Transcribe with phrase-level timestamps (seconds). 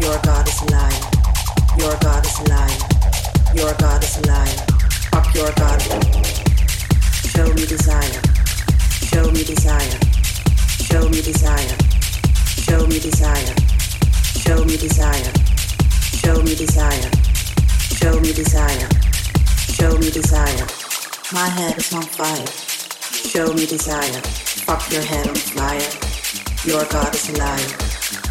[0.00, 1.10] Your God is alive.
[1.76, 2.82] Your God is alive.
[3.54, 4.60] Your God is alive.
[5.12, 5.80] Up your God.
[7.32, 8.20] Show me desire.
[9.10, 9.98] Show me desire.
[10.86, 11.76] Show me desire.
[12.64, 13.54] Show me desire.
[14.38, 15.32] Show me desire.
[16.14, 16.42] Show
[18.20, 18.88] me desire.
[19.74, 20.66] Show me desire.
[21.32, 22.46] My head is on fire.
[23.10, 24.20] Show me desire.
[24.64, 25.90] Fuck your head on fire.
[26.64, 27.97] Your God is alive.